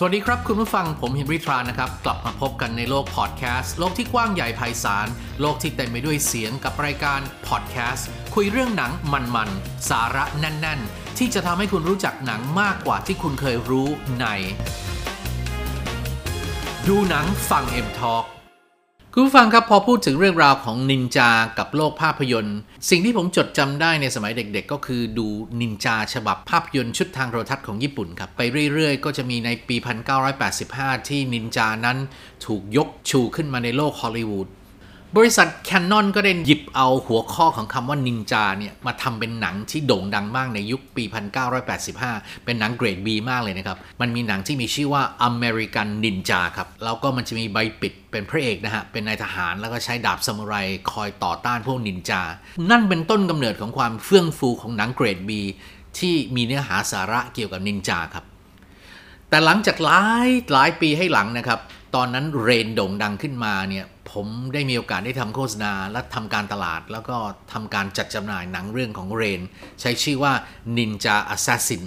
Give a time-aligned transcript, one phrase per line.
[0.00, 5.06] สวัสดีครับคุณผู้ฟังผมเฮนรี่ ทรานนะครับ กลับมาพบกันในโลกพอดแคสต์โลกที่กว้างใหญ่ไพศาล
[5.40, 8.92] โลกที่เต็มไปด้วยเสียงกับรายการพอดแคสต์คุยเรื่องหนัง
[9.34, 13.88] มันๆ สาระแน่น ๆ ที่จะทำให้คุณรู้จักหนังมากกว่าที่คุณเคยรู้
[14.20, 14.26] ใน
[16.88, 18.37] ดูหนังฟังเอ็มทอ k
[19.20, 22.58] คุณผู้ฟังครับพอพูดถึงเรื่องราวของนินจากับโลกภาพยนตร์
[22.90, 25.26] สิ่งที่ผมจดจำได้ในสมัยเด็กๆ ก็คือดู
[25.60, 28.40] นินจาฉบับภาพยนตร์ชุดทางโทรทัศน์ของญี่ปุ่นครับไป
[28.72, 29.76] เรื่อยๆ ก็จะมีในปี
[30.42, 31.98] 1985 ที่นินจานั้น
[32.46, 34.48] ถูกยกชูขึ้นมาในโลกฮอลลีวูด
[35.16, 41.04] บริษัท Canon ก็ได้หยิบเอาหัวข้อของคำว่านินจาเนี่ยมาทำเป็นหนังที่โด่งดังมากในยุคปี
[41.74, 50.54] 1985 เป็นหนังเกรด B มากเลยนะครับ มันมีหนังที่มีชื่อว่า American Ninja ครับ แล้วก็มันจะมีใบปิดเป็นพระเอกนะฮะ เป็นนายทหารแล้วก็ใช้ดาบซามูไร
[50.92, 52.22] คอยต่อต้านพวกนินจา
[52.70, 55.30] นั่นเป็นต้นกำเนิดของความเฟื่องฟูของหนังเกรด B
[55.98, 58.24] ที่มีเนื้อหาสาระเกี่ยวกับนินจาครับ
[59.30, 61.60] แต่หลังจากหลายหลายปีให้หลังนะครับ
[61.96, 67.16] ตอนนั้นเรนโด่งดังขึ้นมาเนี่ยผมได้มีโอกาสได้ทำโฆษณาและทำการตลาด แล้วก็
[67.52, 69.40] ทำการจัดจำหน่ายหนังเรื่องของเรน
[69.80, 70.32] ใช้ชื่อว่า
[70.76, 71.82] Ninja Assassin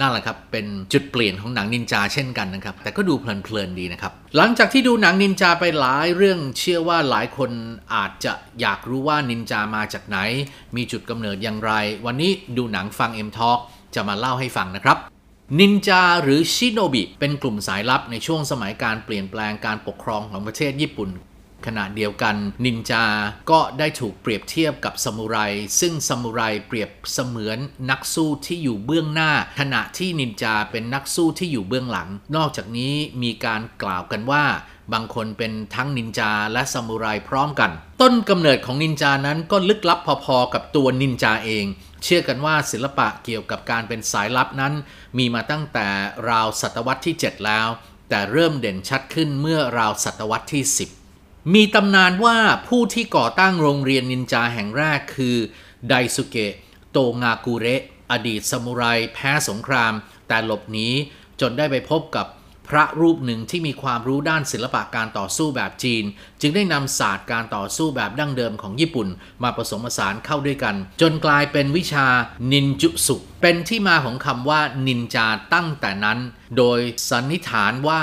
[0.00, 7.50] นั่นแหละครับ เป็นจุดเปลี่ยนของหนังนินจาเช่นกันนะครับ แต่ก็ดูเพลินๆดีนะครับ หลังจากที่ดูหนังนินจาไปหลายเรื่องเชื่อว่าหลายคน
[7.94, 10.18] อาจจะอยากรู้ว่านินจามาจากไหน
[10.76, 11.72] มีจุดกำเนิดอย่างไร
[12.06, 13.58] วันนี้ดูหนังฟัง M Talk
[13.94, 14.98] จะมาเล่าให้ฟังนะครับ
[15.58, 21.10] นินจาหรือชิโนบิเป็นกลุ่มสายลับในช่วงสมัยการเปลี่ยนแปลงการปกครองของประเทศญี่ปุ่น
[21.66, 23.04] ขณะเดียวกัน นินจา
[23.50, 25.36] ก็ได้ถูกเปรียบเทียบกับซามูไร
[25.80, 27.58] ซึ่งซามูไรเปรียบเสมือน
[27.90, 34.44] นักสู้ที่อยู่เบื้องหน้า ขณะที่นินจาเป็นนักสู้ที่อยู่เบื้องหลัง นอกจากนี้มีการกล่าวกันว่า
[34.92, 37.70] บางคนเป็นทั้งนินจาและซามูไรพร้อมกัน
[38.02, 41.64] ต้นกำเนิดของนินจานั้นก็ลึกลับพอๆกับตัวนินจาเอง
[42.02, 44.74] เชื่อกันว่าศิลปะเกี่ยวกับการเป็นสายลับนั้น
[45.18, 45.88] มีมาตั้งแต่
[46.28, 47.68] ราวศตวรรษที่ 7 แล้ว
[48.08, 50.64] แต่เริ่มเด่นชัดขึ้นเมื่อราวศตวรรษที่
[51.08, 52.38] 10 มีตำนานว่า
[52.68, 55.36] ผู้ที่ก่อตั้งโรงเรียนนินจาแห่งแรกคือ
[55.88, 56.52] ไดสุเกะ
[56.92, 57.82] โตงากุเระ
[58.12, 58.82] อดีตซามูไร
[59.14, 59.92] แพ้สงคราม
[60.28, 60.88] แต่หลบหนี
[61.40, 62.26] จนได้ไปพบกับ
[62.70, 66.04] พระรูปหนึ่งที่มีความรู้ด้านศิลปะการต่อสู้แบบจีน
[66.40, 69.08] จึงได้นำศาสตร์การต่อสู้แบบดั้งเดิมของญี่ปุ่น
[69.42, 72.06] มาผสมผสานเข้าด้วยกัน จนกลายเป็นวิชา
[72.52, 76.18] นินจุสุเป็นที่มาของคำว่านินจาตั้งแต่นั้น
[76.56, 76.80] โดย
[77.10, 78.02] สันนิษฐานว่า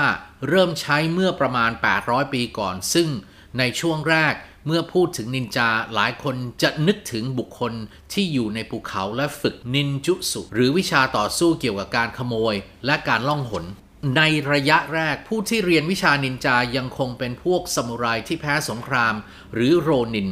[0.50, 3.10] เริ่มใช้เมื่อประมาณ 800 ปีก่อน ซึ่ง
[3.58, 4.34] ในช่วงแรก
[4.66, 7.74] เมื่อพูดถึงนินจาหลายคนจะนึกถึงบุคคล
[8.14, 13.66] ที่อยู่ในภูเขาและฝึกนินจุสุ หรือวิชาต่อสู้เกี่ยวกับการขโมยและการล่องหน
[14.18, 14.22] ใน
[14.52, 19.16] ระยะแรกผู้ที่เรียนวิชานินจายังคงเป็นพวกซามูไรที่แพ้สงคราม
[19.54, 20.30] หรือโรนิน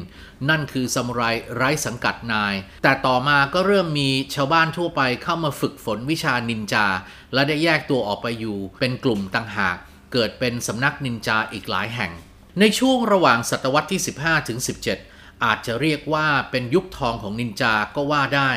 [0.50, 1.22] นั่นคือซามูไร
[1.56, 6.88] ไร้สังกัดนาย แต่ต่อมาก็เริ่มมีชาวบ้านทั่วไปเข้ามาฝึกฝนวิชานินจา
[7.34, 9.78] และได้แยกตัวออกไปอยู่ เป็นกลุ่มต่างหาก
[10.14, 12.12] เกิดเป็นสำนักนินจาอีกหลายแห่ง
[12.60, 18.52] ในช่วงระหว่างศตวรรษที่ 15ถึง17 อาจจะเรียกว่าเป็นยุคทองของนินจาก็ว่าได้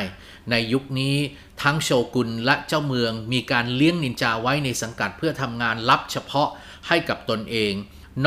[0.51, 1.15] ในยุคนี้
[1.61, 6.49] ทั้งโชกุนและเจ้าเมืองมีการเลี้ยงนินจาไว้ในสังกัดเพื่อทำงานลับเฉพาะ
[6.87, 7.73] ให้กับตนเอง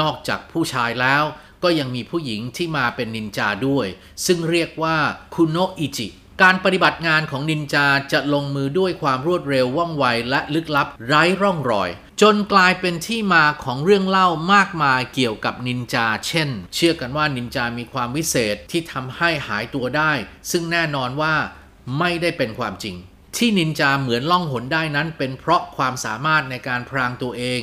[0.00, 1.24] นอกจากผู้ชายแล้ว
[1.62, 3.86] ก็ยังมีผู้หญิงที่มาเป็นนินจาด้วย
[4.26, 4.96] ซึ่งเรียกว่า
[5.34, 6.08] คุโนอิจิ
[6.42, 11.90] การปฏิบัติงานของนินจาจะลงมือด้วยความรวดเร็วว่องไวและลึกลับไร้ร่องรอย
[12.22, 20.12] จนกลายเป็นที่มาของเรื่องเล่ามากมายเกี่ยวกับนินจา เช่น เชื่อกันว่านินจามีความวิเศษที่ทำให้หายตัวได้
[20.50, 21.34] ซึ่งแน่นอนว่า
[21.98, 22.96] ไม่ได้เป็นความจริง
[23.36, 27.60] ที่นินจาเหมือนล่องหนได้นั้น เป็นเพราะความสามารถในการพรางตัวเอง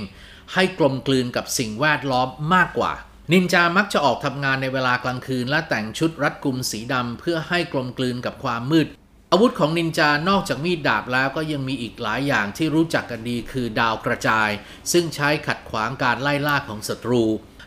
[0.53, 2.91] ให้กลมกลืนกับสิ่งแวดล้อมมากกว่า
[3.33, 8.87] นินจามักจะออกทำงานในเวลากลางคืน และแต่งชุดรัดกุมสีดำเพื่อให้กลมกลืนกับความมืด
[9.31, 14.49] อาวุธของนินจานอกจากมีดดาบแล้วก็ยังมีอีกหลายอย่างที่รู้จักกันดีคือดาวกระจาย
[14.91, 17.23] ซึ่งใช้ขัดขวางการไล่ล่าของศัตรู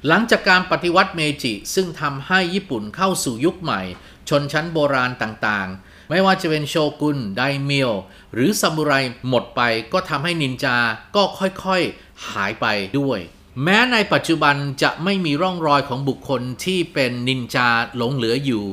[0.07, 3.83] หลังจากการปฏิวัติเมจิซึ่งทำให้ญี่ปุ่นเข้าสู่ยุคใหม่
[4.29, 7.93] ชนชั้นโบราณต่างๆ ไม่ว่าจะเป็นโชกุนไดเมียว
[8.35, 8.93] หรือซามูไร
[9.29, 9.61] หมดไป
[9.93, 10.77] ก็ทำให้นินจา
[11.17, 12.67] ก็ค่อยๆ หายไป
[12.99, 13.19] ด้วย
[13.63, 18.65] แม้ในปัจจุบันจะไม่มีร่องรอยของบุคคลที่เป็นนินจาหลงเหลืออยู่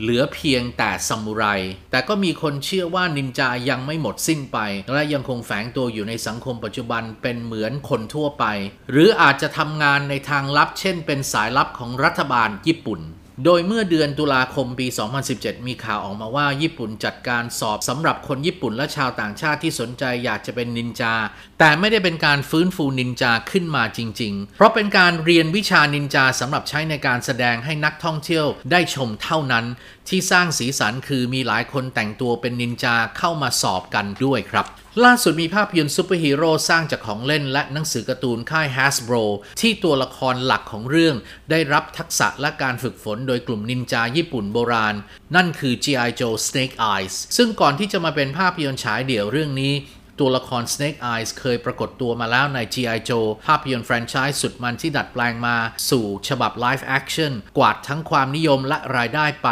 [0.00, 1.44] เหลือเพียงแต่ซามูไร
[1.90, 4.58] แต่ก็มีคนเชื่อว่านินจายังไม่หมดสิ้นไป
[4.92, 8.44] และยังคงแฝงตัวอยู่ในสังคมปัจจุบันเป็นเหมือนคนทั่วไป
[8.90, 13.02] หรืออาจจะทำงานในทางลับ เช่น เป็นสายลับของรัฐบาลญี่ปุ่น
[13.44, 14.86] โดยเมื่อเดือนตุลาคมปี
[15.26, 21.14] 2017 มีข่าวออกมาว่าญี่ปุ่นจัดการสอบสำหรับคนญี่ปุ่นและชาวต่างชาติที่สนใจอยากจะเป็นนินจา
[21.58, 29.64] แต่ไม่ได้เป็นการฟื้นฟูนินจาขึ้นมาจริง ๆ เพราะเป็นการเรียนวิชานินจาสำหรับใช้ในการแสดงให้นักท่องเที่ยวได้ชมเท่านั้น
[30.08, 34.66] ที่สร้างสีสันคือมีหลายคนแต่งตัวเป็นนินจาเข้ามาสอบกันด้วยครับ
[35.04, 39.24] ล่าสุดมีภาพยนตร์ซูเปอร์ฮีโร่สร้างจากของเล่นและหนังสือการ์ตูนค่าย Hasbro
[39.60, 41.16] ที่ตัวละครหลักของเรื่อง
[41.50, 44.94] ได้รับทักษะและการฝึกฝนโดยกลุ่มนินจาญี่ปุ่นโบราณ
[45.36, 46.10] นั่นคือ G.I.
[46.20, 49.74] Joe Snake Eyes ซึ่งก่อนที่จะมาเป็นภาพยนตร์ฉายเดี่ยวเรื่องนี้
[50.18, 52.98] ตัวละคร Snake Eyes เคยปรากฏตัวมาแล้วใน G.I.
[53.08, 55.56] Joe ภาพยนตร์แฟรนไชส์สุดมันที่ดัดแปลงมา
[55.90, 59.48] สู่ฉบับ Live Action กวาดทั้งความนิยมและรายได้ไป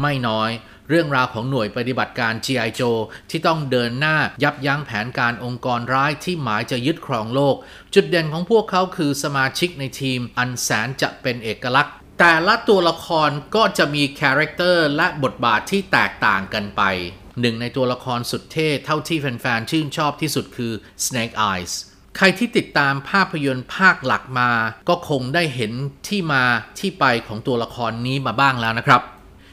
[0.00, 0.50] ไม่น้อย
[0.88, 2.70] เรื่องราวของหน่วยปฏิบัติการ G.I.
[2.80, 2.98] Joe
[3.30, 7.56] ที่ต้องเดินหน้ายับยั้งแผนการองค์กรร้ายที่หมายจะยึดครองโลก
[7.94, 16.82] จุดเด่นของพวกเขาคือสมาชิกในทีม อันแสนจะเป็นเอกลักษณ์แต่ละตัวละครก็จะมีคาแรคเตอร์และบทบาทที่แตกต่างกันไป
[17.40, 20.72] หนึ่งในตัวละครสุดเท่เท่าที่แฟนๆ ชื่นชอบที่สุดคือ
[21.06, 21.72] Snake Eyes
[22.16, 24.50] ใครที่ติดตามภาพยนตร์ภาคหลักมา
[24.88, 25.72] ก็คงได้เห็น
[26.08, 26.44] ที่มา
[26.78, 29.02] ที่ไปของตัวละครนี้มาบ้างแล้วนะครับ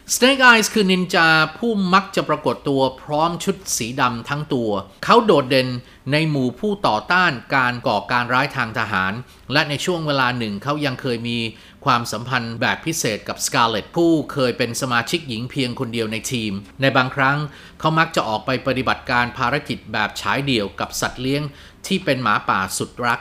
[0.05, 1.27] Snake Eyes คือนินจา
[1.57, 4.71] ผู้มักจะปรากฏตัวพร้อมชุดสีดำทั้งตัว
[5.03, 5.67] เขาโดดเด่น
[6.11, 9.13] ในหมู่ผู้ต่อต้านการก่อการร้ายทางทหาร
[9.53, 11.37] และในช่วงเวลาหนึ่งเขายังเคยมี
[11.85, 16.51] ความสัมพันธ์แบบพิเศษกับ Scarlet ผู้เคยเป็นสมาชิกหญิงเพียงคนเดียวในทีม
[16.81, 17.37] ในบางครั้ง
[17.79, 21.43] เขามักจะออกไปปฏิบัติการภารกิจแบบฉายเดี่ยวกับสัตว์เลี้ยง
[21.87, 23.19] ที่เป็นหมาป่าสุดรัก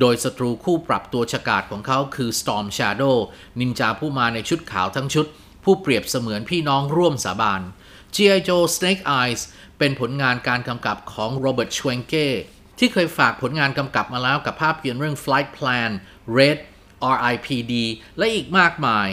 [0.00, 3.16] โดยศัตรูคู่ปรับตัวฉกาจของเขาคือ Storm Shadow
[3.60, 5.26] นินจาผู้มาในชุดขาวทั้งชุด
[5.64, 7.62] ผู้เปรียบเสมือนพี่น้องร่วมสาบาน
[8.14, 8.38] G.I.
[8.48, 9.40] Joe Snake Eyes
[9.78, 12.28] เป็นผลงานการกำกับของโรเบิร์ตชเวงเก้
[12.78, 15.90] ที่เคยฝากผลงานกำกับมาแล้วกับภาพยนตร์เรื่อง Flight Plan
[16.38, 16.58] Red
[17.14, 17.72] R.I.P.D
[18.18, 19.08] และอีกมากมาย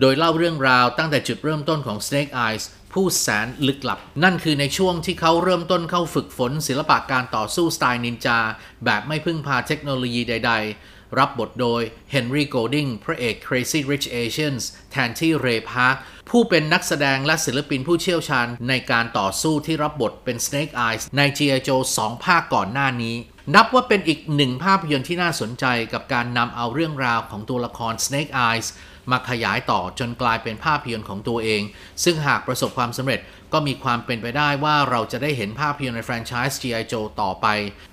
[0.00, 8.38] โดยเล่าเรื่องราวตั้งแต่จุดเริ่มต้นของ Snake Eyes ผู้แสนลึกลับ นั่นคือในช่วงที่เขาเริ่มต้นเข้าฝึกฝนศิลปะการต่อสู้สไตล์นินจา
[8.84, 10.52] แบบไม่พึ่งพาเทคโนโลยีใด
[10.82, 11.82] ๆ รับบทโดย
[12.14, 14.62] Henry Golding พระเอก Crazy Rich Asians
[14.92, 15.96] แทนที่เรย์พาร์ค
[16.30, 21.60] ผู้เป็นนักแสดงและศิลปินผู้เชี่ยวชาญในการต่อสู้ที่รับบทเป็น Snake Eyes ใน G.I.
[21.68, 23.16] Joe 2 ภาคก่อนหน้านี้
[23.54, 28.68] นับว่าเป็นอีกหนึ่งภาพยนตร์ที่น่าสนใจกับการนำเอาเรื่องราวของตัวละคร Snake Eyes
[29.10, 31.62] มาขยายต่อจนกลายเป็นภาพยนตร์ของตัวเอง
[32.04, 33.20] ซึ่งหากประสบความสำเร็จ
[33.52, 36.84] ก็มีความเป็นไปได้ว่าเราจะได้เห็นภาพยนตร์ในแฟรนไชส์ G.I.
[36.92, 37.46] Joe ต่อไป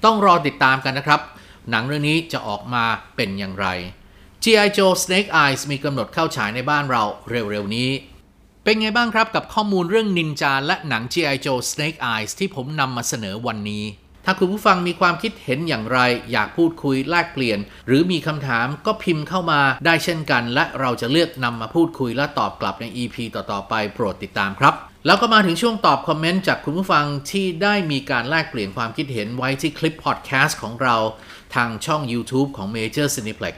[0.05, 1.21] ต้องรอติดตามกันนะครับ
[1.69, 2.85] หนังเรื่องนี้จะออกมา
[3.15, 3.67] เป็นอย่างไร
[4.43, 4.67] G.I.
[4.77, 7.89] Joe Snake Eyes มีกำหนดเข้าฉายในบ้านเราเร็วๆนี้
[8.63, 11.37] เป็นไงบ้างครับกับข้อมูลเรื่องนินจาและหนัง G.I.
[11.45, 13.85] Joe Snake Eyes ที่ผมนำมาเสนอวันนี้
[14.25, 15.99] ถ้าคุณผู้ฟังมีความคิดเห็นอย่างไร
[16.31, 24.73] อยากพูดคุยแลกเปลี่ยน หรือมีคำถามก็พิมพ์เข้ามาได้เช่นกัน และเราจะเลือกนำมาพูดคุยและตอบกลับใน EP ต่อๆไปโปรดติดตามครับ
[25.05, 30.95] แล้วก็มาถึงช่วงตอบคอมเมนต์จากคุณผู้ฟังที่ได้มีการแลกเปลี่ยนความคิดเห็นไว้ที่คลิปพอดแคสต์ของเรา
[31.55, 33.55] ทางช่อง YouTube ของ Major Cineplex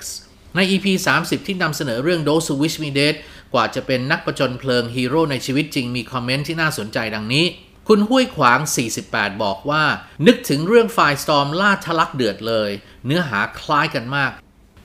[0.56, 0.88] ใน EP
[1.18, 3.16] 30 ที่นำเสนอเรื่อง Those Who Wish Me Dead
[3.54, 7.46] กว่าจะเป็นนักประจนเพลิงฮีโร่ในชีวิตจริงมีคอมเมนต์ที่น่าสนใจดังนี้
[7.88, 8.60] คุณห้วยขวาง
[9.02, 9.84] 48 บอกว่า
[10.28, 12.70] นึกถึงเรื่องไฟสตอมล่าทะลักเดือดเลย
[13.06, 14.32] เนื้อหาคล้ายกันมาก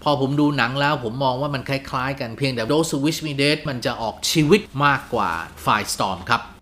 [0.02, 5.30] พอผมดูหนังแล้วผมมองว่ามันคล้ายๆ กันเพียงแต่ Those Who Wish Me Dead มันจะออกชีวิตมากกว่า
[5.64, 6.53] Firestorm ครับ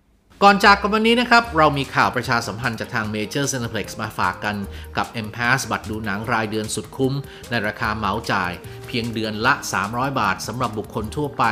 [0.45, 4.57] ก่อนจากกันวันนี้นะครับ เรามีข่าวประชาสัมพันธ์จากทาง Major Cineplex มาฝากกัน
[4.97, 7.15] กับ M Pass บัตรดูหนังรายเดือนสุดคุ้ม
[7.51, 8.53] ในราคาเหมาจ่าย
[8.87, 9.55] เพียงเดือนละ
[9.87, 11.45] 300 บาทสำหรับบุคคลทั่วไป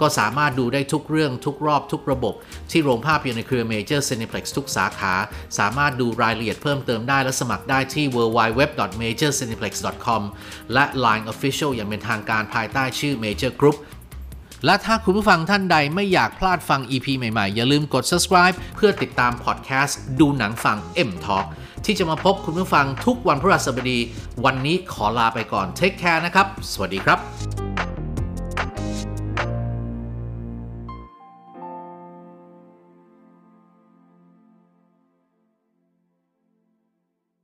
[0.00, 2.34] ก็สามารถดูได้ทุกเรื่องทุกรอบทุกระบบ
[2.70, 5.14] ที่โรงภาพยนตร์ในเครือ Major Cineplex ทุกสาขา
[5.58, 10.22] สามารถดูรายละเอียดเพิ่มเติมได้และสมัครได้ที่ www.majorcineplex.com
[10.72, 13.78] และ Line Official อย่างเป็นทางการภายใต้ชื่อ Major Group
[14.64, 21.46] และถ้าคุณผู้ฟังท่านใดไม่อยากพลาดฟัง EP ใหม่ๆ อย่าลืมกด subscribe เพื่อติดตามพอดแคสต์ดูหนังฟัง M Talk
[21.84, 23.98] ที่จะมาพบคุณผู้ฟังทุกวันพฤหัสบดี
[24.44, 27.59] วันนี้ขอลาไปก่อน Take care นะครับ สวัสดีครับ